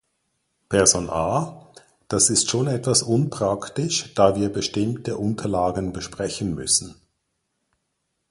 [0.67, 1.67] Person A:
[2.07, 6.95] Das ist schon etwas unpraktisch, da wir bestimmte Unterlagen besprechen müssen.